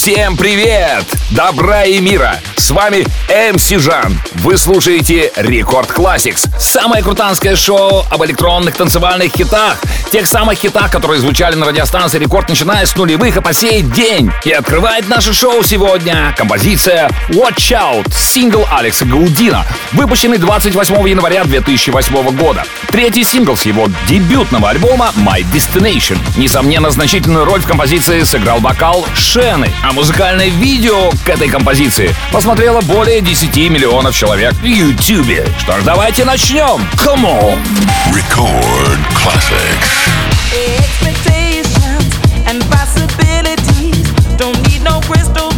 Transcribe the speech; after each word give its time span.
Всем 0.00 0.34
привет! 0.34 1.04
Добра 1.30 1.84
и 1.84 2.00
мира! 2.00 2.40
С 2.56 2.70
вами 2.70 3.04
MC 3.52 3.68
Жан. 3.68 4.18
Вы 4.34 4.56
слушаете 4.56 5.32
Record 5.36 5.90
Classics. 5.90 6.48
Самое 6.58 7.02
крутанское 7.02 7.56
шоу 7.56 8.04
об 8.10 8.24
электронных 8.24 8.76
танцевальных 8.76 9.32
хитах. 9.32 9.76
Тех 10.10 10.26
самых 10.26 10.58
хитах, 10.58 10.90
которые 10.90 11.20
звучали 11.20 11.54
на 11.54 11.66
радиостанции 11.66 12.18
Рекорд, 12.18 12.48
начиная 12.48 12.86
с 12.86 12.96
нулевых 12.96 13.36
и 13.36 13.40
по 13.40 13.52
сей 13.52 13.82
день. 13.82 14.30
И 14.44 14.52
открывает 14.52 15.08
наше 15.08 15.32
шоу 15.32 15.62
сегодня 15.62 16.34
композиция 16.36 17.10
Watch 17.28 17.72
Out, 17.72 18.12
сингл 18.14 18.66
Алекса 18.70 19.04
Гаудина, 19.04 19.64
выпущенный 19.92 20.38
28 20.38 21.08
января 21.08 21.44
2008 21.44 22.36
года. 22.36 22.64
Третий 22.88 23.24
сингл 23.24 23.56
с 23.56 23.62
его 23.66 23.88
дебютного 24.08 24.70
альбома 24.70 25.12
My 25.16 25.44
Destination. 25.52 26.18
Несомненно, 26.36 26.90
значительную 26.90 27.44
роль 27.44 27.60
в 27.60 27.66
композиции 27.66 28.22
сыграл 28.22 28.60
вокал 28.60 29.06
Шены, 29.14 29.70
а 29.90 29.92
музыкальное 29.92 30.50
видео 30.50 31.10
к 31.24 31.28
этой 31.28 31.48
композиции 31.48 32.14
посмотрело 32.30 32.80
более 32.82 33.20
10 33.20 33.56
миллионов 33.70 34.14
человек 34.14 34.52
в 34.54 34.64
YouTube. 34.64 35.44
Что 35.58 35.80
ж, 35.80 35.82
давайте 35.84 36.24
начнем. 36.24 36.80
Come 36.94 37.24
on! 37.24 37.58
Record 38.12 39.00
Classics. 39.14 40.08
Expectations 40.78 42.14
and 42.46 42.62
possibilities. 42.70 44.06
Don't 44.36 44.56
need 44.68 44.82
no 44.84 45.00
crystal 45.00 45.49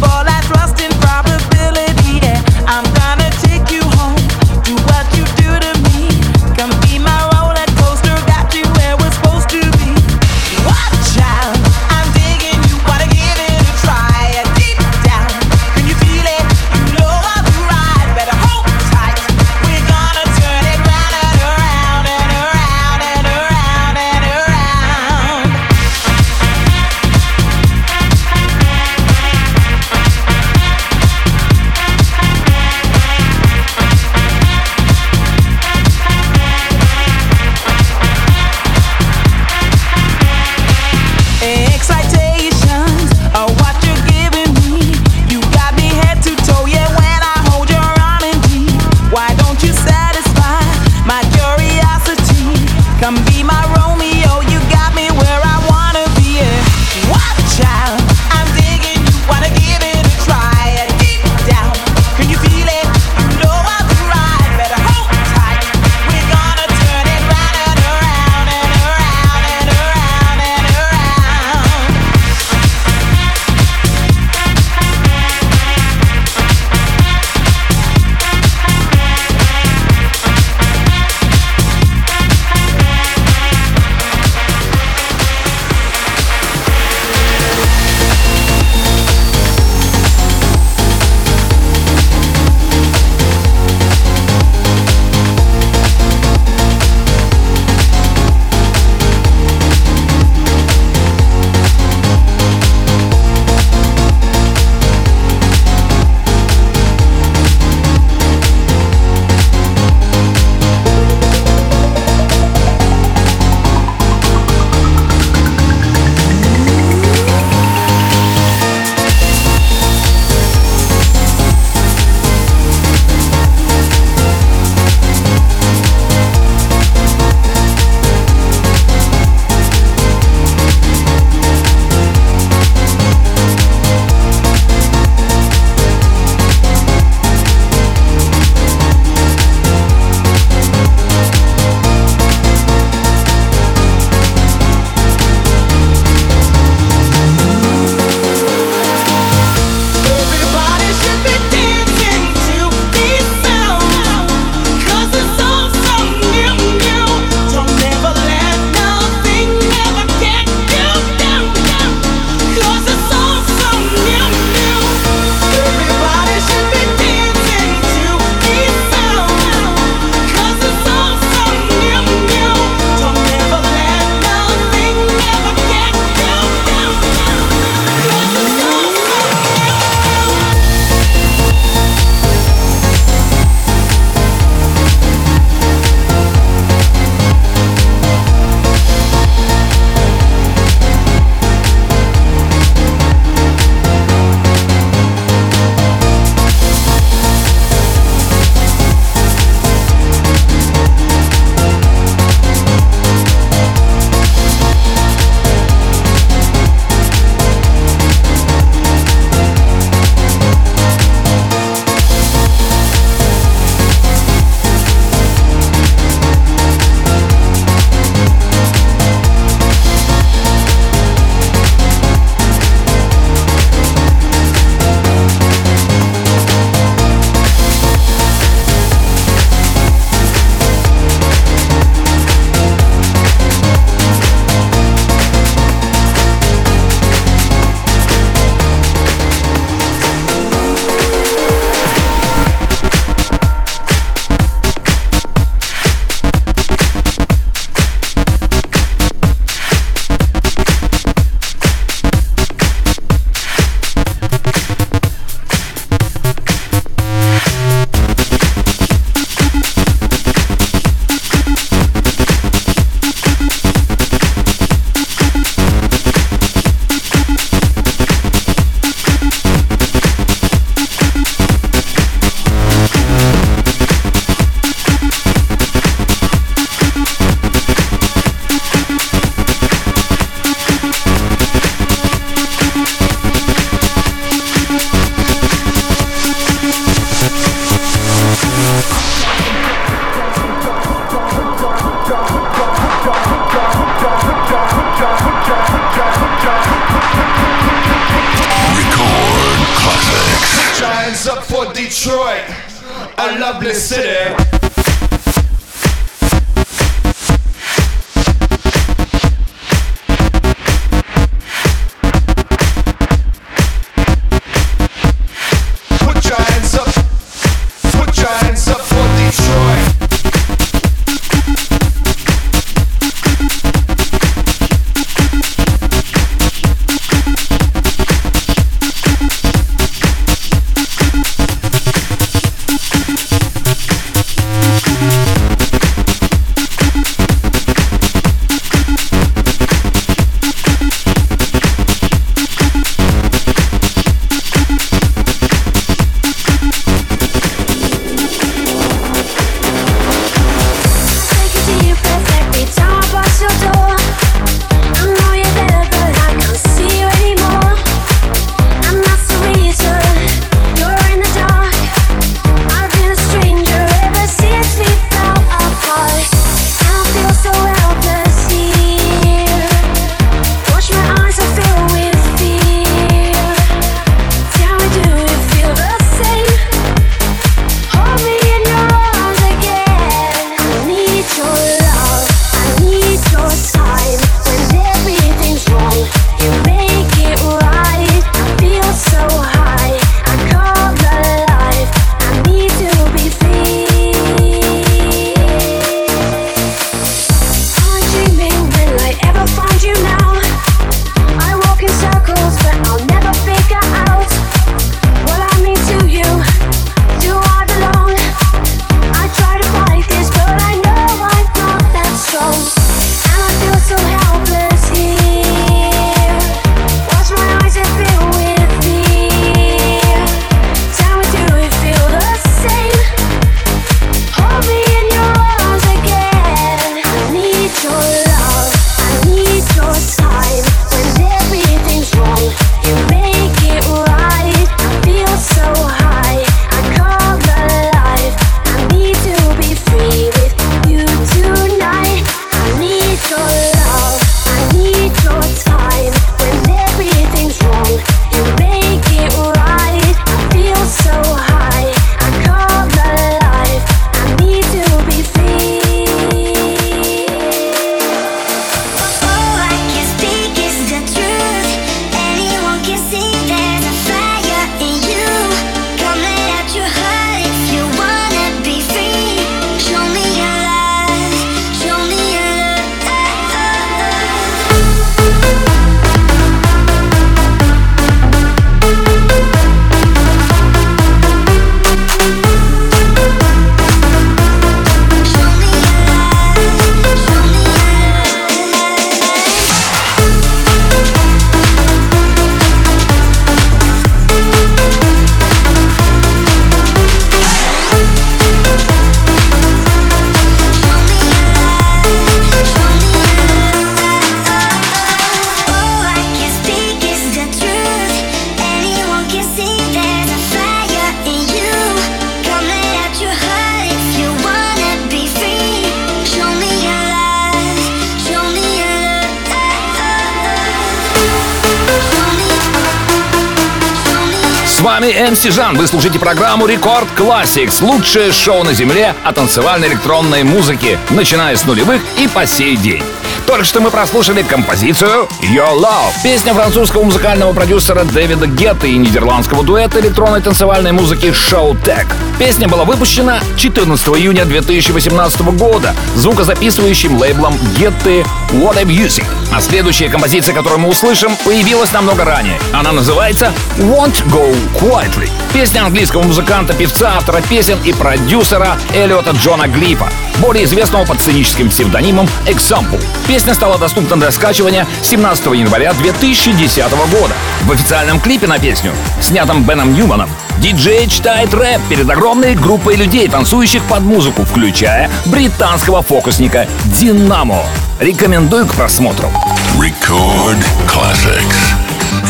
вами 524.83 525.07
MC 525.07 525.49
Жан. 525.51 525.77
Вы 525.77 525.87
служите 525.87 526.19
программу 526.19 526.67
Рекорд 526.67 527.07
Classics. 527.15 527.81
Лучшее 527.81 528.33
шоу 528.33 528.63
на 528.63 528.73
земле 528.73 529.15
о 529.23 529.31
танцевальной 529.31 529.87
электронной 529.87 530.43
музыке, 530.43 530.99
начиная 531.09 531.55
с 531.55 531.65
нулевых 531.65 532.01
и 532.17 532.27
по 532.27 532.45
сей 532.45 532.75
день. 532.75 533.03
Только 533.45 533.65
что 533.65 533.81
мы 533.81 533.91
прослушали 533.91 534.41
композицию 534.41 535.27
«Your 535.41 535.77
Love». 535.77 536.13
Песня 536.23 536.53
французского 536.53 537.03
музыкального 537.03 537.51
продюсера 537.51 538.03
Дэвида 538.05 538.47
Гетта 538.47 538.87
и 538.87 538.97
нидерландского 538.97 539.63
дуэта 539.63 539.99
электронной 539.99 540.41
танцевальной 540.41 540.93
музыки 540.93 541.25
«Show 541.25 541.77
Tech». 541.83 542.07
Песня 542.39 542.69
была 542.69 542.85
выпущена 542.85 543.41
14 543.57 544.07
июня 544.07 544.45
2018 544.45 545.41
года 545.57 545.93
звукозаписывающим 546.15 547.17
лейблом 547.17 547.57
Гетты 547.77 548.25
«What 548.51 548.77
a 548.77 548.83
Music». 548.83 549.25
А 549.51 549.61
следующая 549.61 550.09
композиция, 550.09 550.55
которую 550.55 550.79
мы 550.79 550.89
услышим, 550.89 551.35
появилась 551.43 551.91
намного 551.91 552.23
ранее. 552.23 552.59
Она 552.71 552.91
называется 552.91 553.51
«Won't 553.77 554.25
Go 554.27 554.55
Quietly». 554.79 555.29
Песня 555.53 555.85
английского 555.85 556.23
музыканта, 556.23 556.73
певца, 556.73 557.13
автора 557.17 557.41
песен 557.41 557.77
и 557.83 557.93
продюсера 557.93 558.77
Эллиота 558.95 559.31
Джона 559.31 559.67
Глипа, 559.67 560.09
более 560.39 560.63
известного 560.63 561.05
под 561.05 561.21
сценическим 561.21 561.69
псевдонимом 561.69 562.27
«Example». 562.47 563.03
Песня 563.33 563.55
стала 563.55 563.79
доступна 563.79 564.15
для 564.15 564.31
скачивания 564.31 564.85
17 565.01 565.47
января 565.47 565.93
2010 565.93 566.91
года. 566.91 567.33
В 567.63 567.71
официальном 567.71 568.19
клипе 568.19 568.45
на 568.45 568.59
песню, 568.59 568.91
снятом 569.21 569.63
Беном 569.63 569.95
Ньюманом, 569.95 570.29
диджей 570.59 571.07
читает 571.07 571.51
рэп 571.51 571.81
перед 571.89 572.07
огромной 572.07 572.53
группой 572.53 572.95
людей, 572.95 573.27
танцующих 573.27 573.81
под 573.85 574.01
музыку, 574.01 574.43
включая 574.43 575.09
британского 575.25 576.03
фокусника 576.03 576.67
Динамо. 576.85 577.63
Рекомендую 577.99 578.67
к 578.67 578.73
просмотру. 578.75 579.31
Record 579.79 580.63
Classics. 580.85 581.73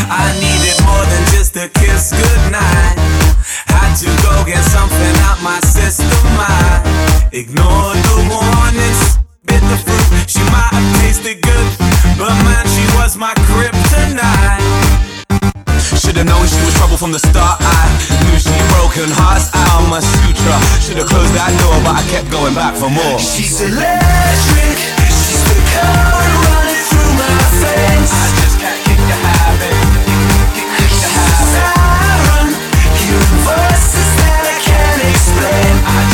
I 0.08 0.32
the 8.02 8.28
warning. 8.30 8.43
She 10.26 10.40
might 10.48 10.72
have 10.72 10.88
tasted 11.04 11.42
good, 11.42 11.68
but 12.16 12.32
man, 12.48 12.64
she 12.72 12.84
was 12.96 13.16
my 13.16 13.34
kryptonite. 13.44 14.64
Should've 16.00 16.24
known 16.24 16.46
she 16.48 16.60
was 16.64 16.74
trouble 16.80 16.96
from 16.96 17.12
the 17.12 17.18
start. 17.18 17.60
I 17.60 17.92
knew 18.24 18.38
she 18.40 18.56
broken 18.72 19.12
hearts 19.12 19.52
out 19.52 19.84
my 19.92 20.00
sutra. 20.00 20.56
Should've 20.80 21.08
closed 21.08 21.34
that 21.36 21.52
door, 21.60 21.76
but 21.84 22.00
I 22.00 22.02
kept 22.08 22.32
going 22.32 22.54
back 22.54 22.74
for 22.74 22.88
more. 22.88 23.18
She's 23.20 23.60
electric. 23.60 24.76
She's 25.12 25.44
the 25.44 25.60
current 25.76 26.36
running 26.48 26.84
through 26.88 27.12
my 27.20 27.36
veins. 27.60 28.08
I 28.08 28.26
just 28.40 28.56
can't 28.56 28.80
kick 28.80 29.00
the 29.04 29.18
habit. 29.20 29.76
She's 30.88 31.04
habit. 31.04 31.52
Siren, 31.52 32.48
hearing 32.96 33.40
voices 33.44 34.08
that 34.24 34.44
I 34.48 34.56
can't 34.56 35.02
explain. 35.04 35.72
I 35.84 36.13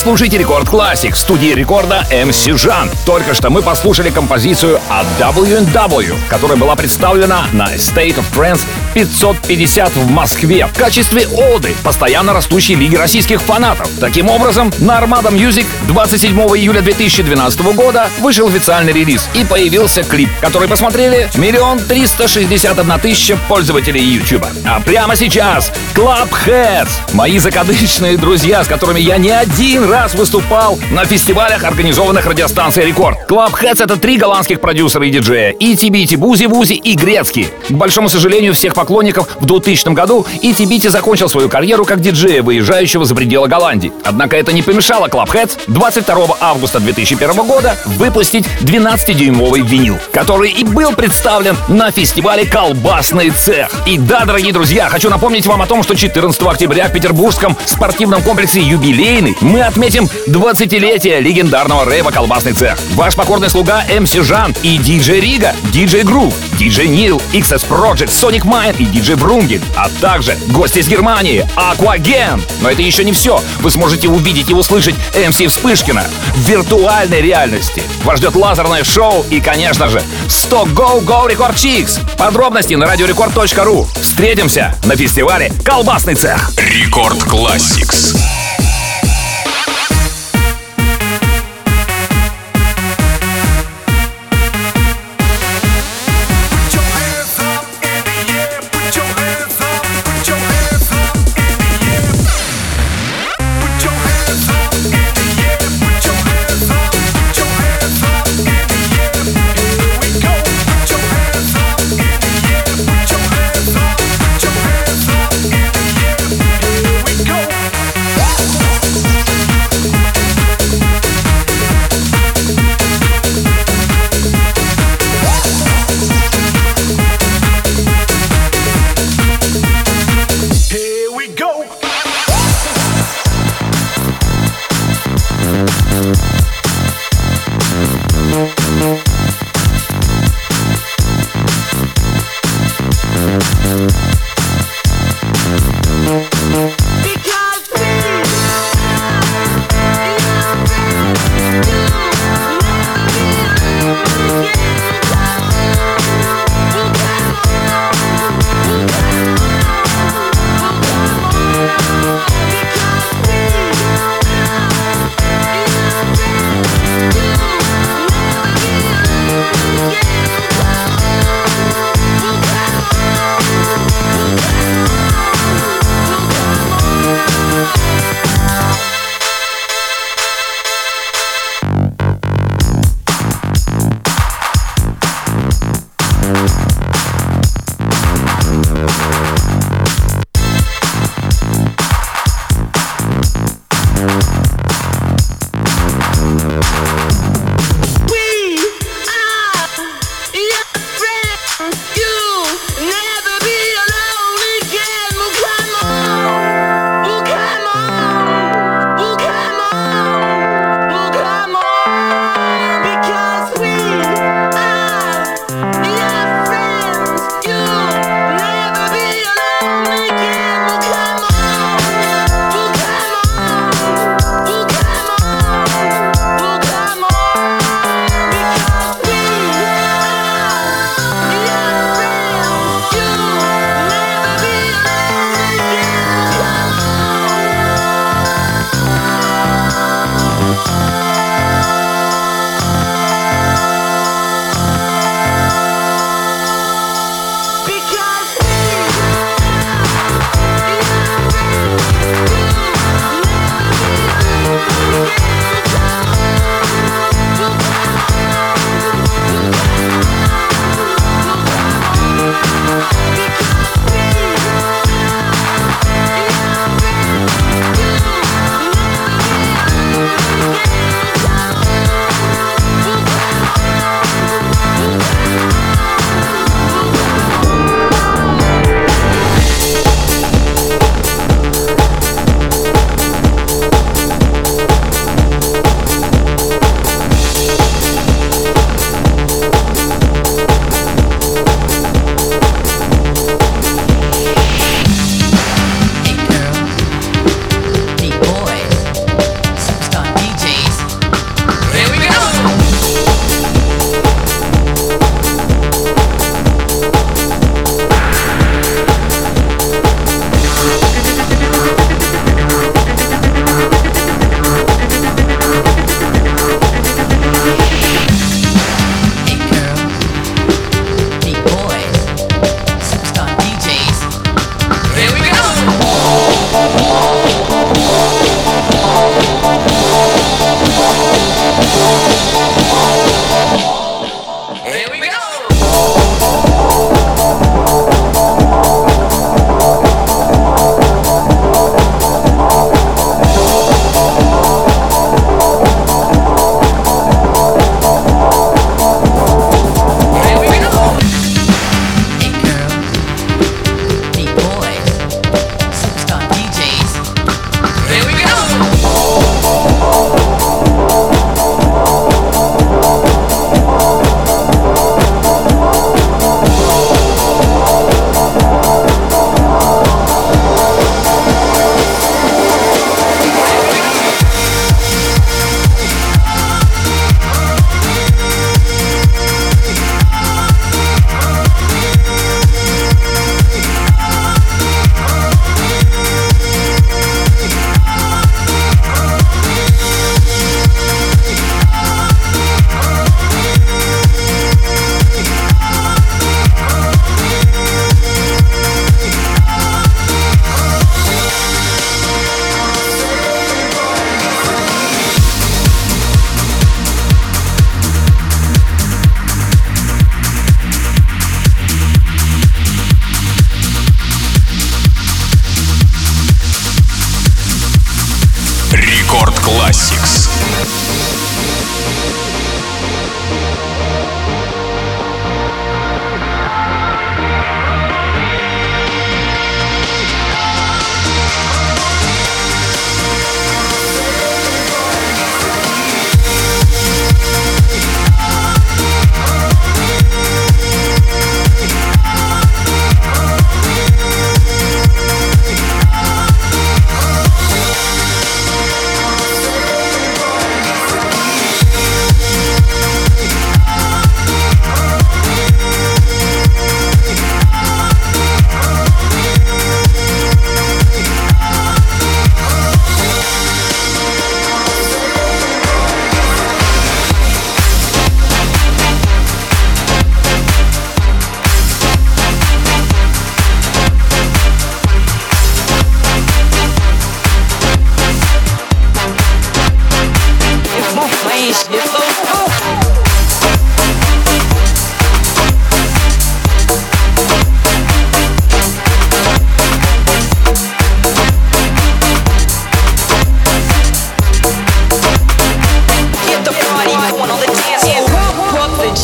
Слушаете 0.00 0.38
Record 0.38 0.66
Classics 0.66 1.14
в 1.14 1.18
студии 1.18 1.52
рекорда 1.52 2.06
MC 2.10 2.56
Жан. 2.56 2.88
Только 3.04 3.34
что 3.34 3.50
мы 3.50 3.60
послушали 3.60 4.08
композицию 4.08 4.80
от 4.88 5.06
W&W, 5.20 6.14
которая 6.26 6.56
была 6.56 6.74
представлена 6.74 7.44
на 7.52 7.66
State 7.74 8.16
of 8.16 8.24
Trance 8.32 8.66
550 8.94 9.96
в 9.96 10.10
Москве 10.10 10.66
в 10.66 10.76
качестве 10.76 11.26
оды 11.26 11.74
постоянно 11.82 12.32
растущей 12.32 12.74
лиги 12.74 12.96
российских 12.96 13.40
фанатов. 13.40 13.88
Таким 14.00 14.28
образом, 14.28 14.72
на 14.78 15.00
Armada 15.00 15.30
Music 15.30 15.66
27 15.88 16.36
июля 16.56 16.80
2012 16.80 17.60
года 17.74 18.08
вышел 18.20 18.48
официальный 18.48 18.92
релиз 18.92 19.28
и 19.34 19.44
появился 19.44 20.02
клип, 20.02 20.28
который 20.40 20.68
посмотрели 20.68 21.28
миллион 21.34 21.78
триста 21.78 22.28
шестьдесят 22.28 22.78
одна 22.78 22.98
тысяча 22.98 23.36
пользователей 23.48 24.02
YouTube. 24.02 24.46
А 24.66 24.80
прямо 24.80 25.16
сейчас 25.16 25.72
Klubbheads, 25.94 26.88
мои 27.12 27.38
закадычные 27.38 28.16
друзья, 28.16 28.64
с 28.64 28.68
которыми 28.68 29.00
я 29.00 29.18
не 29.18 29.30
один 29.30 29.90
раз 29.90 30.14
выступал 30.14 30.78
на 30.90 31.04
фестивалях, 31.04 31.64
организованных 31.64 32.26
радиостанцией 32.26 32.88
Рекорд. 32.88 33.18
Klubbheads— 33.28 33.82
это 33.84 33.96
три 33.96 34.16
голландских 34.16 34.60
продюсера 34.60 35.06
и 35.06 35.10
диджея. 35.10 35.50
Itty 35.50 35.76
Bitty, 35.76 36.14
Boozy 36.16 36.46
Woozy 36.46 36.74
и 36.74 36.94
Greatski. 36.94 37.48
К 37.68 37.72
большому 37.72 38.08
сожалению 38.08 38.54
всех 38.54 38.74
поклонников, 38.80 39.28
в 39.38 39.44
2000 39.44 39.92
году 39.92 40.26
и 40.40 40.54
Тибити 40.54 40.88
закончил 40.88 41.28
свою 41.28 41.50
карьеру 41.50 41.84
как 41.84 42.00
диджея, 42.00 42.42
выезжающего 42.42 43.04
за 43.04 43.14
пределы 43.14 43.46
Голландии. 43.46 43.92
Однако 44.04 44.38
это 44.38 44.54
не 44.54 44.62
помешало 44.62 45.06
Club 45.06 45.28
Heads 45.28 45.58
22 45.66 46.36
августа 46.40 46.80
2001 46.80 47.46
года 47.46 47.76
выпустить 47.84 48.46
12-дюймовый 48.62 49.60
винил, 49.60 49.98
который 50.12 50.50
и 50.50 50.64
был 50.64 50.92
представлен 50.92 51.56
на 51.68 51.90
фестивале 51.90 52.46
«Колбасный 52.46 53.28
цех». 53.30 53.68
И 53.86 53.98
да, 53.98 54.24
дорогие 54.24 54.54
друзья, 54.54 54.88
хочу 54.88 55.10
напомнить 55.10 55.46
вам 55.46 55.60
о 55.60 55.66
том, 55.66 55.82
что 55.82 55.94
14 55.94 56.40
октября 56.42 56.88
в 56.88 56.92
петербургском 56.92 57.56
спортивном 57.66 58.22
комплексе 58.22 58.60
«Юбилейный» 58.60 59.36
мы 59.42 59.60
отметим 59.60 60.08
20-летие 60.26 61.20
легендарного 61.20 61.84
рэва 61.84 62.10
«Колбасный 62.10 62.54
цех». 62.54 62.78
Ваш 62.94 63.14
покорный 63.14 63.50
слуга 63.50 63.84
МС 64.00 64.14
Жан 64.14 64.54
и 64.62 64.78
диджей 64.78 65.20
Рига, 65.20 65.54
диджей 65.64 66.02
Грув, 66.02 66.32
диджей 66.58 66.88
Нил, 66.88 67.20
XS 67.34 67.66
Project, 67.68 68.08
Sonic 68.08 68.44
Mind 68.44 68.69
и 68.78 68.84
диджей 68.84 69.16
Врунгель, 69.16 69.62
а 69.76 69.88
также 70.00 70.36
гости 70.48 70.78
из 70.78 70.88
Германии, 70.88 71.46
Aquagen. 71.56 72.42
Но 72.60 72.70
это 72.70 72.82
еще 72.82 73.04
не 73.04 73.12
все. 73.12 73.42
Вы 73.60 73.70
сможете 73.70 74.08
увидеть 74.08 74.50
и 74.50 74.54
услышать 74.54 74.94
MC 75.14 75.40
Вспышкина 75.52 76.04
в 76.34 76.48
виртуальной 76.48 77.20
реальности. 77.20 77.82
Вас 78.04 78.18
ждет 78.18 78.34
лазерное 78.34 78.84
шоу 78.84 79.24
и, 79.30 79.40
конечно 79.40 79.88
же, 79.88 80.02
100 80.28 80.62
Go 80.66 81.04
Go 81.04 81.28
Record 81.28 81.54
Chicks. 81.54 82.00
Подробности 82.16 82.74
на 82.74 82.86
радиорекорд.ру. 82.86 83.88
Встретимся 84.00 84.74
на 84.84 84.96
фестивале 84.96 85.52
«Колбасный 85.64 86.14
цех». 86.14 86.52
Record 86.56 87.22
Classics. 87.24 88.39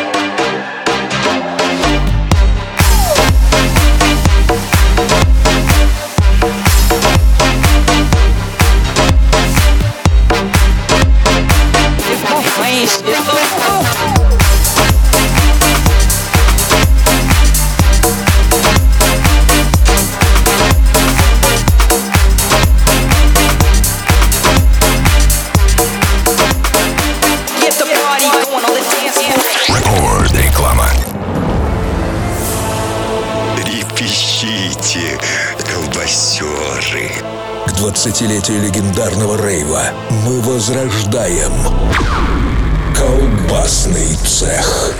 20-летию 38.03 38.61
легендарного 38.61 39.41
рейва 39.47 39.93
мы 40.27 40.41
возрождаем 40.41 41.53
колбасный 42.97 44.17
цех. 44.27 44.93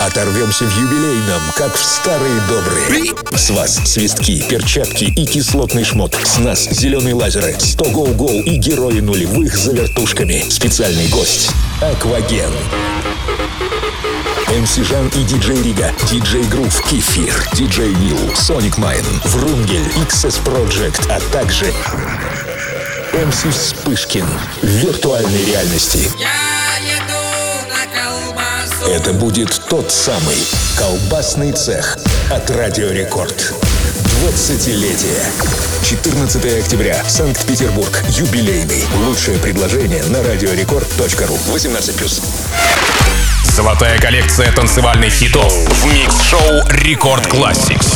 Оторвемся 0.00 0.64
в 0.64 0.76
юбилейном, 0.76 1.40
как 1.54 1.72
в 1.72 1.84
старые 1.84 2.40
добрые. 2.48 3.14
С 3.32 3.50
вас 3.50 3.80
свистки, 3.84 4.42
перчатки 4.42 5.04
и 5.04 5.24
кислотный 5.24 5.84
шмот. 5.84 6.18
С 6.24 6.38
нас 6.38 6.68
зеленые 6.72 7.14
лазеры, 7.14 7.54
100 7.56 7.84
go-go 7.90 8.42
и 8.42 8.56
герои 8.56 8.98
нулевых 8.98 9.56
за 9.56 9.70
вертушками. 9.70 10.44
Специальный 10.48 11.06
гость— 11.06 11.50
Aquagen. 11.80 12.50
MC 14.50 14.76
Жан 14.76 15.08
и 15.14 15.22
диджей 15.22 15.62
Рига, 15.62 15.92
диджей 16.10 16.42
Грув, 16.44 16.82
Кефир, 16.90 17.32
диджей 17.54 17.94
Нил, 17.94 18.34
Sonic 18.34 18.78
Mind, 18.78 19.04
Врунгель, 19.24 19.86
XS 20.08 20.42
Project, 20.42 21.00
а 21.08 21.20
также 21.32 21.66
МС 23.12 23.44
Вспышкин 23.44 24.26
в 24.60 24.66
виртуальной 24.66 25.44
реальности. 25.44 26.10
Это 28.88 29.12
будет 29.12 29.60
тот 29.68 29.92
самый 29.92 30.36
колбасный 30.76 31.52
цех 31.52 31.96
от 32.30 32.50
Радио 32.50 32.90
Рекорд. 32.90 33.54
20-летие. 34.24 35.22
14 35.84 36.58
октября. 36.58 37.02
Санкт-Петербург. 37.06 38.02
Юбилейный. 38.10 38.84
Лучшее 39.06 39.38
предложение 39.38 40.02
на 40.04 40.22
радиорекорд.ру. 40.22 41.38
18+. 41.54 42.79
Золотая 43.60 43.98
коллекция 43.98 44.50
танцевальных 44.52 45.12
хитов 45.12 45.52
в 45.52 45.92
микс-шоу 45.92 46.62
Рекорд 46.70 47.26
Classics. 47.26 47.89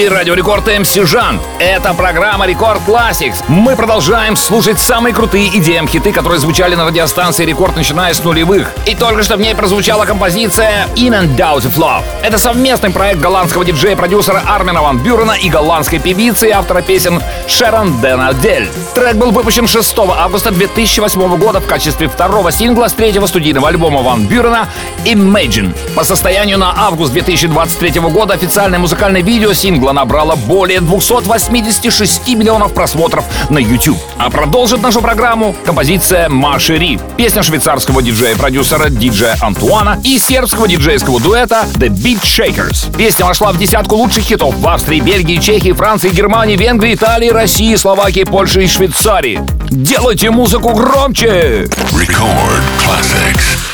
Студии 0.00 0.14
Радио 0.14 0.34
Рекорд 0.34 0.66
MC 0.66 0.94
Жан. 0.94 1.40
Это 1.58 1.92
программа 1.92 2.46
Record 2.46 2.80
Classics. 2.86 3.44
Мы 3.48 3.76
продолжаем 3.76 4.34
слушать 4.34 4.78
самые 4.78 5.14
крутые 5.14 5.48
EDM 5.50 5.86
хиты, 5.86 6.12
которые 6.12 6.38
звучали 6.38 6.74
на 6.74 6.86
радиостанции 6.86 7.44
Рекорд, 7.44 7.76
начиная 7.76 8.14
с 8.14 8.24
нулевых. 8.24 8.72
И 8.86 8.94
только 8.94 9.22
что 9.22 9.36
в 9.36 9.40
ней 9.40 9.54
прозвучала 9.54 10.06
композиция 10.06 10.86
In 10.96 11.10
and 11.10 11.36
Out 11.36 11.62
of 11.62 11.76
Love. 11.76 12.04
Это 12.22 12.38
совместный 12.38 12.90
проект 12.90 13.20
голландского 13.20 13.64
диджея-продюсера 13.64 14.42
Армина 14.46 14.80
Ван 14.80 14.98
Бюрена 14.98 15.32
и 15.32 15.50
голландской 15.50 15.98
певицы 15.98 16.48
и 16.48 16.50
автора 16.50 16.80
песен 16.80 17.20
Шерон 17.46 18.00
Денадель. 18.00 18.68
Трек 18.94 19.16
был 19.16 19.32
выпущен 19.32 19.66
6 19.66 19.98
августа 19.98 20.50
2008 20.50 21.36
года 21.36 21.60
в 21.60 21.66
качестве 21.66 22.08
второго 22.08 22.50
сингла 22.52 22.88
с 22.88 22.94
третьего 22.94 23.26
студийного 23.26 23.68
альбома 23.68 24.00
Ван 24.00 24.26
Бюрена 24.26 24.68
Imagine. 25.04 25.76
По 25.94 26.04
состоянию 26.04 26.58
на 26.58 26.72
август 26.86 27.12
2023 27.12 28.00
года 28.00 28.34
официальное 28.34 28.78
музыкальное 28.78 29.22
видео 29.22 29.52
сингла 29.52 29.89
набрало 29.92 30.36
более 30.36 30.80
286 30.80 32.28
миллионов 32.28 32.72
просмотров 32.74 33.24
на 33.50 33.58
YouTube. 33.58 33.98
А 34.18 34.30
продолжит 34.30 34.82
нашу 34.82 35.00
программу 35.00 35.54
композиция 35.64 36.28
Маши 36.28 36.76
Ри, 36.78 36.98
песня 37.16 37.42
швейцарского 37.42 38.02
диджея-продюсера 38.02 38.88
диджея 38.88 39.36
Антуана 39.40 40.00
и 40.04 40.18
сербского 40.18 40.68
диджейского 40.68 41.20
дуэта 41.20 41.66
The 41.74 41.88
Beat 41.88 42.22
Shakers. 42.22 42.96
Песня 42.96 43.26
вошла 43.26 43.52
в 43.52 43.58
десятку 43.58 43.96
лучших 43.96 44.24
хитов 44.24 44.54
в 44.56 44.68
Австрии, 44.68 45.00
Бельгии, 45.00 45.36
Чехии, 45.38 45.72
Франции, 45.72 46.10
Германии, 46.10 46.56
Венгрии, 46.56 46.94
Италии, 46.94 47.30
России, 47.30 47.74
Словакии, 47.76 48.24
Польши 48.24 48.64
и 48.64 48.66
Швейцарии. 48.66 49.40
Делайте 49.70 50.30
музыку 50.30 50.74
громче! 50.74 51.68
Record 51.92 52.62
classics. 52.78 53.69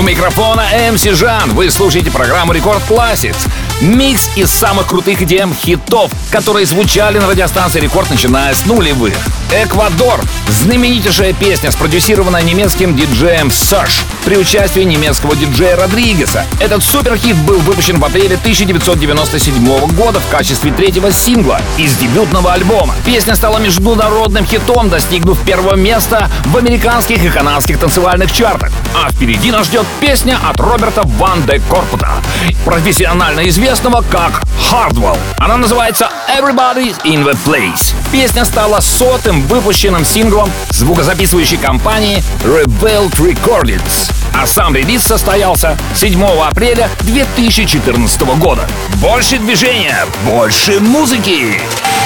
У 0.00 0.02
микрофона 0.02 0.62
MC 0.88 1.14
Жан. 1.14 1.50
Вы 1.50 1.70
слушаете 1.70 2.10
программу 2.10 2.54
Record 2.54 2.80
Classics. 2.88 3.46
Микс 3.80 4.28
из 4.36 4.50
самых 4.50 4.88
крутых 4.88 5.22
EDM 5.22 5.54
хитов, 5.58 6.10
которые 6.30 6.66
звучали 6.66 7.18
на 7.18 7.26
радиостанции 7.26 7.80
Рекорд, 7.80 8.10
начиная 8.10 8.52
с 8.52 8.66
нулевых. 8.66 9.14
Ecuador. 9.50 10.20
Знаменитейшая 10.48 11.32
песня, 11.32 11.72
спродюсированная 11.72 12.42
немецким 12.42 12.94
диджеем 12.94 13.50
Sash 13.50 14.02
при 14.26 14.36
участии 14.36 14.80
немецкого 14.80 15.34
диджея 15.34 15.76
Родригеса. 15.76 16.44
Этот 16.60 16.84
суперхит 16.84 17.36
был 17.36 17.58
выпущен 17.60 17.98
в 17.98 18.04
апреле 18.04 18.36
1997 18.36 19.86
года 19.96 20.20
в 20.20 20.28
качестве 20.28 20.72
третьего 20.72 21.10
сингла 21.10 21.60
из 21.78 21.96
дебютного 21.96 22.52
альбома. 22.52 22.94
Песня 23.06 23.34
стала 23.34 23.58
международным 23.58 24.44
хитом, 24.44 24.90
достигнув 24.90 25.40
первого 25.40 25.74
места 25.74 26.30
в 26.44 26.56
американских 26.56 27.24
и 27.24 27.30
канадских 27.30 27.78
танцевальных 27.78 28.30
чартах. 28.30 28.70
А 28.94 29.10
впереди 29.10 29.50
нас 29.50 29.68
ждет 29.68 29.86
песня 30.00 30.38
от 30.46 30.60
Роберта 30.60 31.02
Ван 31.04 31.46
де 31.46 31.60
Корпута, 31.70 32.22
профессионально 32.64 33.48
известного 33.48 33.69
как 34.10 34.42
Hardwell. 34.68 35.16
Она 35.38 35.56
называется 35.56 36.10
Everybody's 36.28 37.00
in 37.04 37.24
the 37.24 37.38
Place. 37.46 37.94
Песня 38.10 38.44
стала 38.44 38.80
сотым 38.80 39.42
выпущенным 39.46 40.04
синглом 40.04 40.50
звукозаписывающей 40.70 41.56
компании 41.56 42.20
Revolt 42.42 43.12
Recordings. 43.20 44.10
А 44.34 44.44
сам 44.48 44.74
релиз 44.74 45.04
состоялся 45.04 45.78
7 45.94 46.20
апреля 46.42 46.90
2014 47.02 48.20
года. 48.38 48.66
Больше 48.96 49.38
движения, 49.38 50.04
больше 50.24 50.80
музыки. 50.80 51.60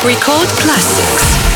Record 0.04 0.50
Classics. 0.58 1.53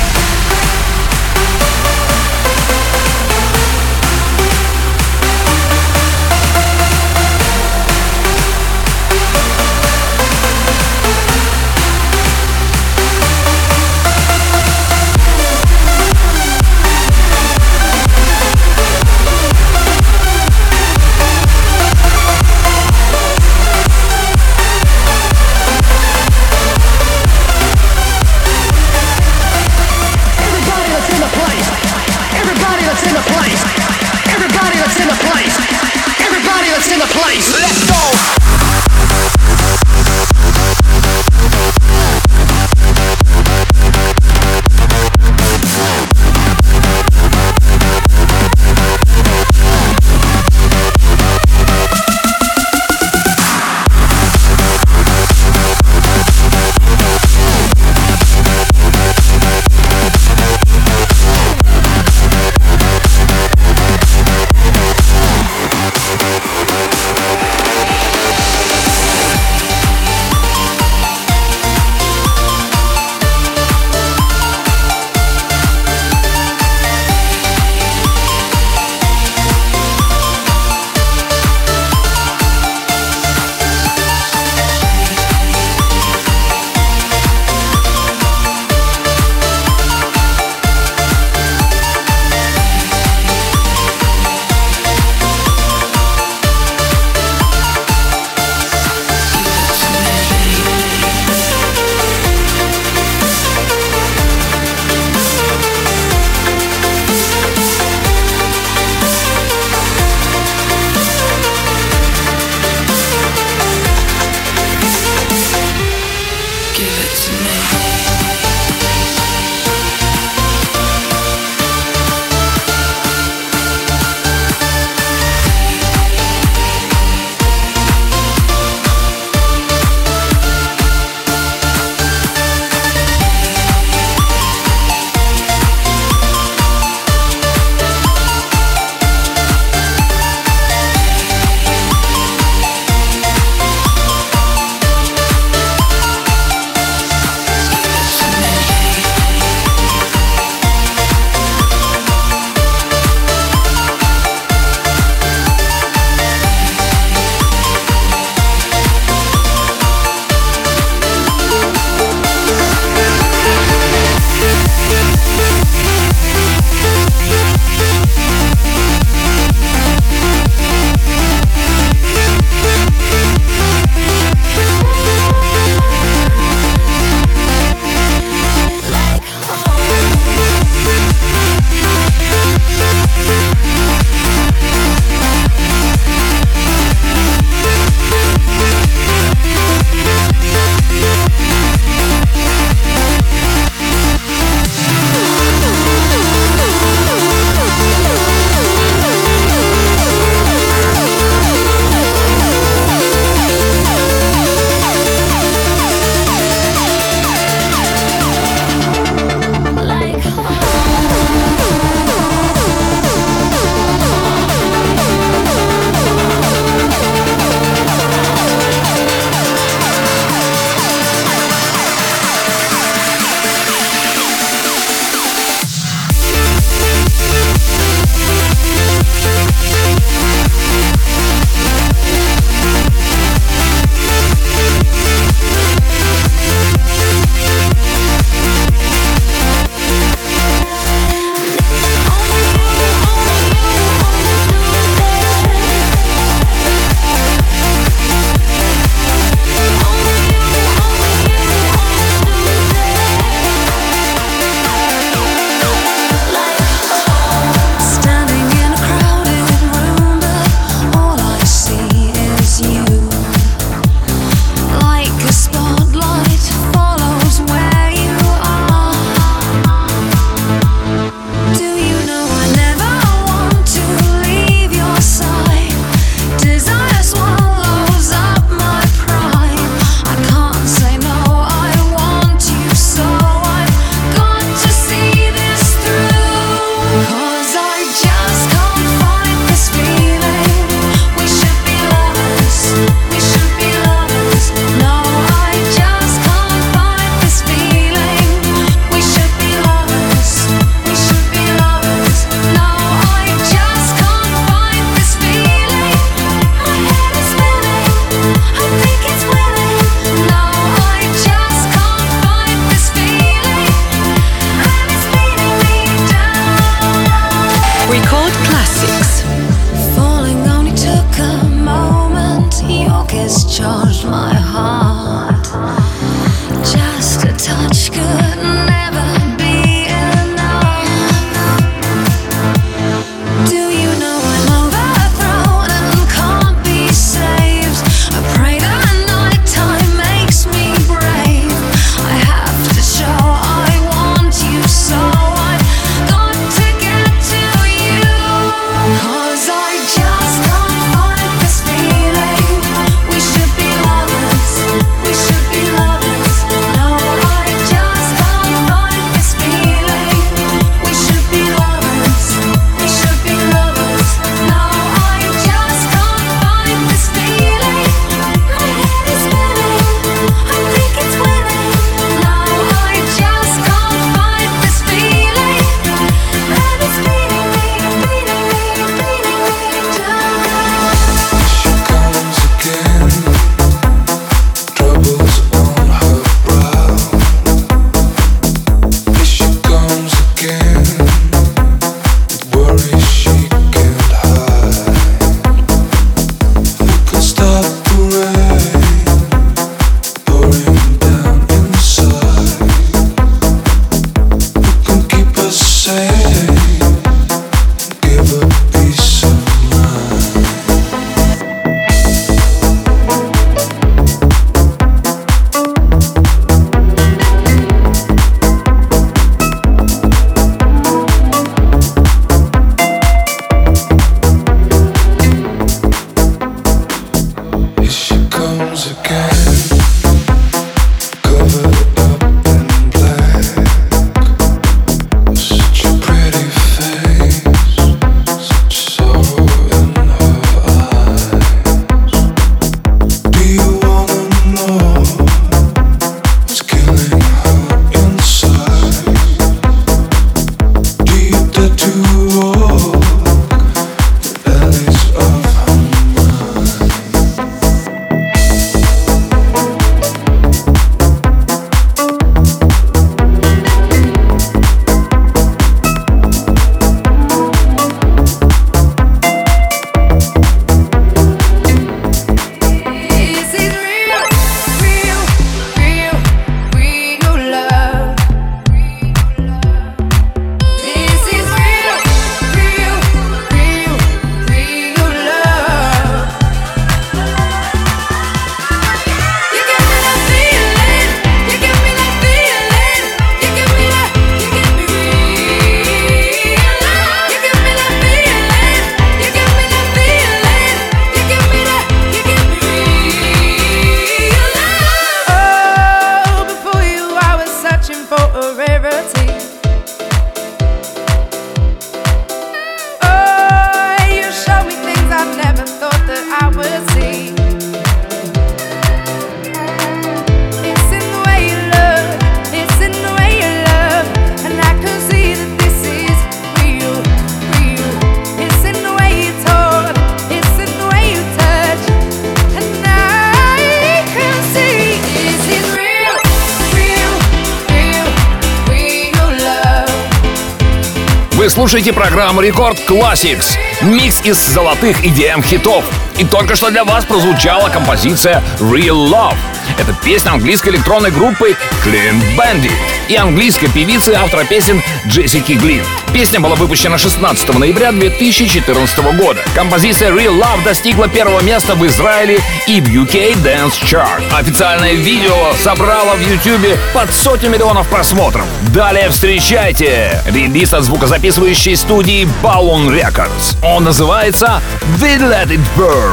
Слушаете 541.58 541.92
программу 541.92 542.40
Record 542.40 542.78
Classics. 542.88 543.56
Микс 543.82 544.20
из 544.24 544.36
золотых 544.36 545.04
EDM 545.04 545.42
хитов. 545.44 546.07
И 546.18 546.24
только 546.24 546.56
что 546.56 546.70
для 546.70 546.84
вас 546.84 547.04
прозвучала 547.04 547.68
композиция 547.68 548.42
Real 548.58 549.08
Love. 549.08 549.36
Это 549.78 549.94
песня 550.04 550.30
английской 550.32 550.70
электронной 550.70 551.12
группы 551.12 551.56
Clean 551.84 552.20
Bandit 552.36 552.72
и 553.08 553.14
английской 553.14 553.68
певицы 553.68 554.10
автора 554.10 554.44
песен 554.44 554.82
Джессики 555.06 555.52
Глин. 555.52 555.84
Песня 556.12 556.40
была 556.40 556.56
выпущена 556.56 556.98
16 556.98 557.54
ноября 557.58 557.92
2014 557.92 558.98
года. 559.16 559.40
Композиция 559.54 560.10
Real 560.10 560.36
Love 560.36 560.64
достигла 560.64 561.08
первого 561.08 561.40
места 561.42 561.74
в 561.74 561.86
Израиле 561.86 562.40
и 562.66 562.80
в 562.80 562.88
UK 562.88 563.34
Dance 563.42 563.80
Chart. 563.84 564.22
Официальное 564.34 564.94
видео 564.94 565.52
собрало 565.62 566.16
в 566.16 566.20
YouTube 566.20 566.76
под 566.92 567.12
сотню 567.14 567.50
миллионов 567.50 567.86
просмотров. 567.88 568.44
Далее 568.74 569.08
встречайте 569.10 570.20
релиз 570.26 570.72
от 570.72 570.82
звукозаписывающей 570.82 571.76
студии 571.76 572.26
Balloon 572.42 572.88
Records. 572.88 573.56
Он 573.62 573.84
называется 573.84 574.60
We 575.00 575.18
Let 575.18 575.48
It 575.48 575.60
Burn. 575.76 576.07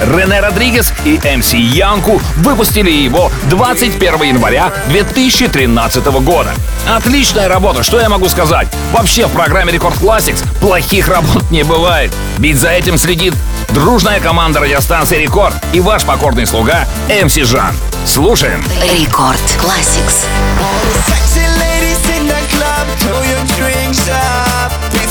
Рене 0.00 0.40
Родригес 0.40 0.92
и 1.04 1.18
МС 1.36 1.54
Янку 1.54 2.20
выпустили 2.36 2.90
его 2.90 3.30
21 3.48 4.22
января 4.22 4.72
2013 4.88 6.04
года. 6.22 6.50
Отличная 6.86 7.48
работа, 7.48 7.82
что 7.82 7.98
я 7.98 8.08
могу 8.08 8.28
сказать? 8.28 8.68
Вообще 8.92 9.26
в 9.26 9.32
программе 9.32 9.72
Рекорд 9.72 9.96
Classics 9.96 10.44
плохих 10.60 11.08
работ 11.08 11.50
не 11.50 11.62
бывает. 11.62 12.12
Ведь 12.38 12.58
за 12.58 12.68
этим 12.68 12.98
следит 12.98 13.34
дружная 13.70 14.20
команда 14.20 14.60
радиостанции 14.60 15.18
Рекорд 15.18 15.54
и 15.72 15.80
ваш 15.80 16.04
покорный 16.04 16.46
слуга 16.46 16.86
МС 17.08 17.34
Жан. 17.34 17.74
Слушаем. 18.04 18.62
Рекорд 18.98 19.40
Classics. 19.58 20.26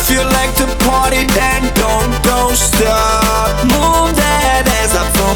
If 0.05 0.11
you 0.11 0.23
like 0.23 0.53
to 0.57 0.67
party, 0.85 1.25
then 1.33 1.63
don't, 1.73 2.23
don't 2.23 2.55
stop. 2.55 3.44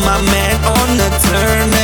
My 0.01 0.21
man 0.21 0.55
on 0.65 0.97
the 0.97 1.09
turn. 1.27 1.78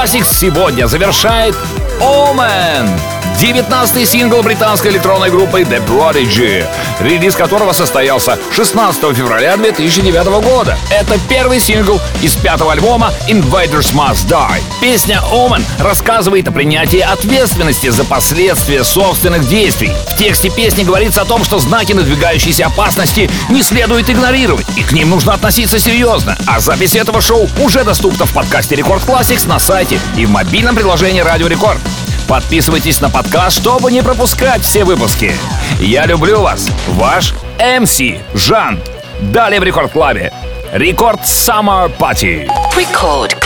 Classics 0.00 0.32
сегодня 0.32 0.86
завершает 0.86 1.54
Omen. 2.00 3.19
19-й 3.40 4.04
сингл 4.04 4.42
британской 4.42 4.90
электронной 4.90 5.30
группы 5.30 5.62
The 5.62 5.82
Prodigy, 5.86 6.66
релиз 7.00 7.34
которого 7.34 7.72
состоялся 7.72 8.38
16 8.52 9.16
февраля 9.16 9.56
2009 9.56 10.26
года. 10.44 10.76
Это 10.90 11.18
первый 11.26 11.58
сингл 11.58 11.98
из 12.20 12.34
пятого 12.34 12.72
альбома 12.72 13.14
Invaders 13.28 13.94
Must 13.94 14.28
Die. 14.28 14.60
Песня 14.82 15.22
Omen 15.32 15.64
рассказывает 15.78 16.48
о 16.48 16.52
принятии 16.52 17.00
ответственности 17.00 17.88
за 17.88 18.04
последствия 18.04 18.84
собственных 18.84 19.48
действий. 19.48 19.92
В 20.10 20.18
тексте 20.18 20.50
песни 20.50 20.84
говорится 20.84 21.22
о 21.22 21.24
том, 21.24 21.42
что 21.42 21.58
знаки 21.60 21.94
надвигающейся 21.94 22.66
опасности 22.66 23.30
не 23.48 23.62
следует 23.62 24.10
игнорировать, 24.10 24.66
и 24.76 24.82
к 24.82 24.92
ним 24.92 25.08
нужно 25.08 25.32
относиться 25.32 25.78
серьезно. 25.78 26.36
А 26.46 26.60
запись 26.60 26.94
этого 26.94 27.22
шоу 27.22 27.48
уже 27.58 27.84
доступна 27.84 28.26
в 28.26 28.34
подкасте 28.34 28.76
Record 28.76 29.02
Classics 29.02 29.48
на 29.48 29.58
сайте 29.58 29.98
и 30.18 30.26
в 30.26 30.30
мобильном 30.30 30.76
приложении 30.76 31.20
Радио 31.20 31.46
Рекорд. 31.46 31.80
Подписывайтесь 32.30 33.00
на 33.00 33.10
подкаст, 33.10 33.56
чтобы 33.56 33.90
не 33.90 34.04
пропускать 34.04 34.62
все 34.62 34.84
выпуски. 34.84 35.32
Я 35.80 36.06
люблю 36.06 36.42
вас. 36.42 36.68
Ваш 36.90 37.34
МС 37.58 38.00
Жан. 38.34 38.78
Далее 39.20 39.58
в 39.58 39.64
Рекорд 39.64 39.90
Клабе. 39.90 40.32
Рекорд 40.72 41.22
Summer 41.22 41.90
Party. 41.98 42.48
Classics. 42.72 43.39